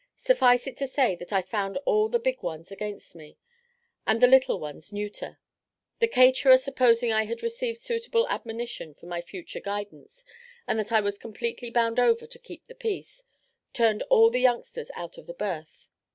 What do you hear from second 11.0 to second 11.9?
was completely